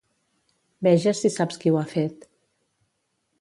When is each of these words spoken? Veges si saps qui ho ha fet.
Veges 0.87 1.21
si 1.25 1.31
saps 1.35 1.61
qui 1.65 1.73
ho 1.75 1.77
ha 1.83 1.85
fet. 1.93 2.27